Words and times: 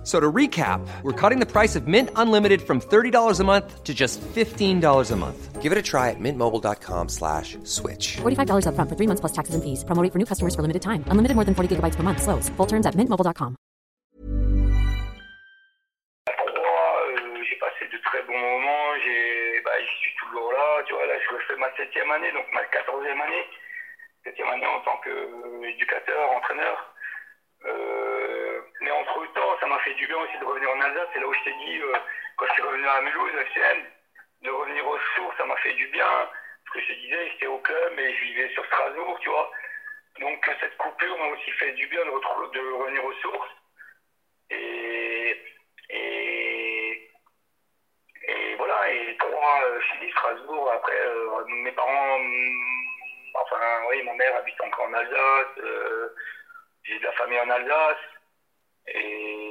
F- 0.00 0.06
So 0.06 0.18
to 0.18 0.32
recap, 0.32 0.80
we're 1.02 1.12
cutting 1.12 1.40
the 1.40 1.46
price 1.46 1.76
of 1.76 1.86
Mint 1.86 2.08
Unlimited 2.16 2.62
from 2.62 2.80
$30 2.80 3.38
a 3.38 3.44
month 3.44 3.84
to 3.84 3.92
just 3.92 4.18
$15 4.34 5.10
a 5.12 5.16
month. 5.16 5.60
Give 5.60 5.72
it 5.72 5.78
a 5.78 5.82
try 5.82 6.08
at 6.08 6.16
mintmobile.com 6.18 7.08
slash 7.10 7.58
switch. 7.64 8.16
$45 8.22 8.64
upfront 8.64 8.88
for 8.88 8.96
three 8.96 9.06
months 9.06 9.20
plus 9.20 9.32
taxes 9.32 9.54
and 9.54 9.62
fees. 9.62 9.84
Promo 9.84 10.00
rate 10.02 10.10
for 10.12 10.18
new 10.18 10.24
customers 10.24 10.54
for 10.56 10.62
limited 10.62 10.80
time. 10.80 11.04
Unlimited 11.12 11.36
more 11.36 11.44
than 11.44 11.54
40 11.54 11.76
gigabytes 11.76 11.96
per 11.98 12.02
month. 12.02 12.22
Slows. 12.22 12.48
Full 12.56 12.66
terms 12.66 12.86
at 12.86 12.94
mintmobile.com. 12.96 13.56
Trois, 16.26 16.92
euh, 17.04 17.42
j'ai 17.44 17.56
passé 17.60 17.84
de 17.92 17.98
très 18.02 18.22
bons 18.24 18.40
moments, 18.40 18.88
j'ai, 19.04 19.60
bah, 19.64 19.76
j'y 19.84 19.96
suis 20.00 20.14
toujours 20.24 20.48
là, 20.52 20.82
tu 20.86 20.94
vois, 20.94 21.06
là 21.06 21.14
je 21.20 21.28
fais 21.46 21.58
ma 21.60 21.68
septième 21.76 22.10
année, 22.10 22.32
donc 22.32 22.46
ma 22.54 22.64
quatorzième 22.72 23.20
année, 23.20 23.44
septième 24.24 24.48
année 24.48 24.66
en 24.66 24.80
tant 24.80 24.96
qu'éducateur, 25.04 26.22
euh, 26.32 26.36
entraîneur. 26.38 26.76
Euh, 27.68 28.09
fait 29.80 29.94
du 29.94 30.06
bien 30.06 30.16
aussi 30.18 30.38
de 30.38 30.44
revenir 30.44 30.70
en 30.70 30.80
Alsace, 30.80 31.08
c'est 31.12 31.20
là 31.20 31.26
où 31.26 31.34
je 31.34 31.44
t'ai 31.44 31.52
dit, 31.64 31.80
euh, 31.80 31.98
quand 32.36 32.46
je 32.46 32.52
suis 32.52 32.62
revenu 32.62 32.86
à 32.86 33.00
Mulhouse, 33.00 33.34
FCN, 33.34 33.84
de 34.42 34.50
revenir 34.50 34.86
aux 34.86 34.98
sources, 35.16 35.36
ça 35.36 35.44
m'a 35.44 35.56
fait 35.56 35.74
du 35.74 35.86
bien, 35.88 36.06
parce 36.06 36.74
que 36.74 36.80
je 36.80 36.86
te 36.94 37.00
disais, 37.00 37.30
j'étais 37.30 37.46
au 37.46 37.58
club 37.58 37.98
et 37.98 38.14
je 38.14 38.24
vivais 38.24 38.48
sur 38.50 38.64
Strasbourg, 38.66 39.18
tu 39.20 39.28
vois. 39.28 39.50
Donc 40.20 40.48
euh, 40.48 40.52
cette 40.60 40.76
coupure 40.76 41.18
m'a 41.18 41.26
aussi 41.26 41.50
fait 41.52 41.72
du 41.72 41.86
bien 41.86 42.04
de, 42.04 42.10
revenir 42.10 43.04
aux 43.04 43.12
sources. 43.14 43.50
Et, 44.50 45.40
et, 45.90 47.08
voilà, 48.56 48.90
et 48.90 49.16
trois, 49.18 49.62
euh, 49.64 49.80
je 49.80 50.04
dis 50.04 50.12
Strasbourg, 50.12 50.70
après, 50.72 51.00
euh, 51.00 51.44
mes 51.46 51.72
parents, 51.72 52.18
enfin, 53.34 53.82
oui, 53.88 54.02
ma 54.02 54.14
mère 54.14 54.36
habite 54.36 54.60
encore 54.60 54.86
en 54.86 54.94
Alsace, 54.94 55.60
j'ai 56.84 56.98
de 56.98 57.04
la 57.04 57.12
famille 57.12 57.40
en 57.40 57.50
Alsace, 57.50 57.98
et 58.88 59.49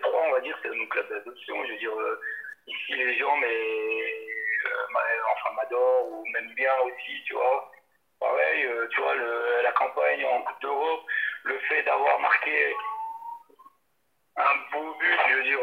trois, 0.00 0.22
on 0.28 0.32
va 0.32 0.40
dire, 0.40 0.56
c'est 0.62 0.70
mon 0.70 0.86
club 0.86 1.08
d'adoption, 1.08 1.64
je 1.66 1.72
veux 1.72 1.78
dire, 1.78 1.98
euh, 1.98 2.20
ici, 2.66 2.94
les 2.94 3.16
gens, 3.18 3.36
mais, 3.36 3.46
euh, 4.66 5.22
enfin, 5.32 5.54
m'adorent, 5.56 6.08
ou 6.12 6.24
m'aiment 6.32 6.54
bien 6.54 6.72
aussi, 6.84 7.22
tu 7.26 7.34
vois. 7.34 7.70
Pareil, 8.20 8.64
euh, 8.66 8.86
tu 8.88 9.00
vois, 9.00 9.14
le- 9.14 9.60
la 9.62 9.72
campagne 9.72 10.24
en 10.26 10.42
Coupe 10.42 10.60
d'Europe, 10.62 11.02
le 11.44 11.58
fait 11.60 11.82
d'avoir 11.82 12.18
marqué 12.20 12.74
un 14.36 14.54
beau 14.72 14.94
but, 14.94 15.18
je 15.28 15.34
veux 15.34 15.42
dire, 15.44 15.60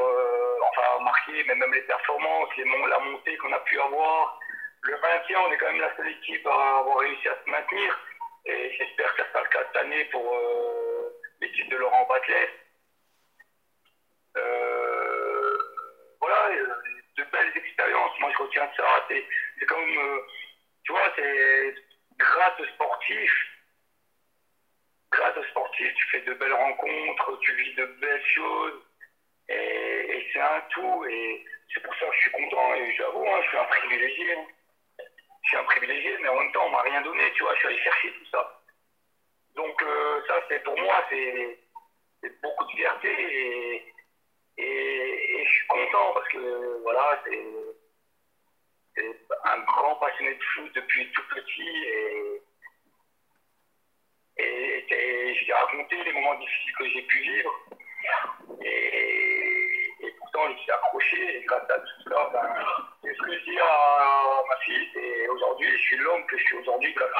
enfin 0.70 1.04
marqué, 1.04 1.44
mais 1.46 1.56
même 1.56 1.74
les 1.74 1.82
performances, 1.82 2.50
les 2.58 2.64
la 2.66 3.00
montée 3.00 3.36
qu'on 3.38 3.52
a 3.54 3.60
pu 3.60 3.80
avoir, 3.80 4.40
le 4.84 4.98
maintien, 5.00 5.40
on 5.42 5.52
est 5.52 5.58
quand 5.58 5.72
même 5.72 5.82
la 5.82 5.96
seule 5.96 6.10
équipe 6.10 6.46
à 6.48 6.80
avoir 6.80 6.98
réussi 7.00 7.28
à 7.28 7.36
se 7.44 7.50
maintenir, 7.50 8.00
et 8.46 8.72
j'espère 8.78 9.16
que 9.16 9.24
ça 9.24 9.30
sera 9.30 9.44
le 9.44 9.50
cas 9.50 9.64
cette 9.66 9.82
année 9.82 10.06
pour 10.06 10.36
l'équipe 11.42 11.70
de 11.70 11.78
Laurent 11.78 12.06
Batlet. 12.08 12.50
Retiens 18.52 18.70
ça, 18.76 19.06
c'est 19.08 19.66
comme, 19.66 19.98
euh, 19.98 20.20
tu 20.84 20.92
vois, 20.92 21.12
c'est 21.16 21.76
grâce 22.18 22.60
aux 22.60 22.66
sportifs, 22.66 23.48
grâce 25.12 25.38
aux 25.38 25.44
sportifs, 25.46 25.94
tu 25.94 26.08
fais 26.10 26.22
de 26.22 26.34
belles 26.34 26.54
rencontres, 26.54 27.40
tu 27.40 27.54
vis 27.56 27.74
de 27.76 27.86
belles 27.86 28.26
choses, 28.26 28.82
et, 29.50 30.28
c'est 30.32 30.40
un 30.40 30.62
tout, 30.70 31.06
et 31.10 31.46
c'est 31.74 31.82
pour 31.84 31.94
ça 31.96 32.06
que 32.06 32.16
je 32.16 32.22
suis 32.22 32.32
content, 32.32 32.74
et 32.76 32.96
j'avoue, 32.96 33.26
hein, 33.28 33.40
je 33.44 33.48
suis 33.50 33.58
un 33.58 33.66
privilégié. 33.66 34.34
hein. 34.34 34.46
Je 35.44 35.48
suis 35.50 35.58
un 35.58 35.64
privilégié, 35.64 36.18
mais 36.22 36.30
en 36.30 36.36
même 36.36 36.52
temps, 36.52 36.66
on 36.66 36.70
m'a 36.70 36.82
rien 36.84 37.02
donné, 37.02 37.32
tu 37.34 37.44
vois, 37.44 37.54
je 37.56 37.60
suis 37.60 37.68
allé 37.68 37.80
chercher 37.80 38.14
tout 38.14 38.26
ça. 38.32 38.62
Donc 39.56 39.82
euh, 39.84 40.22
ça, 40.28 40.36
c'est 40.48 40.64
pour 40.64 40.78
moi, 40.80 41.04
c'est 41.10 41.60
beaucoup 42.42 42.66
de 42.66 42.72
fierté, 42.72 43.86
et, 44.58 45.44
je 45.44 45.50
suis 45.50 45.68
content, 45.68 46.14
parce 46.14 46.28
que, 46.30 46.82
voilà, 46.84 47.22
c'est 47.26 47.71
passionné 49.96 50.34
de 50.36 50.44
foot 50.44 50.72
depuis 50.76 51.12
tout 51.12 51.24
petit, 51.34 51.84
et 51.86 52.42
et, 54.38 54.86
t'ai 54.88 55.54
raconté 55.54 56.04
les 56.04 56.14
moments 56.14 56.36
difficiles 56.36 56.74
que 56.78 56.90
j'ai 56.90 57.02
pu 57.04 57.20
vivre. 57.20 57.54
Et, 58.64 60.16
pourtant, 60.20 60.52
je 60.52 60.58
suis 60.62 60.72
accroché. 60.72 61.38
Et 61.38 61.42
grâce 61.44 61.70
à 61.70 61.80
tout 61.80 62.10
ça, 62.10 62.30
ben, 62.34 62.66
c'est 63.04 63.14
ce 63.14 63.22
que 63.22 63.34
je 63.34 63.44
dis 63.44 63.60
à 63.60 64.42
ma 64.48 64.58
fille. 64.58 64.90
Et 64.96 65.28
aujourd'hui, 65.30 65.70
je 65.72 65.78
suis 65.78 65.98
l'homme 65.98 66.26
que 66.26 66.38
je 66.38 66.44
suis 66.44 66.58
aujourd'hui. 66.58 66.94
grâce- 66.94 67.12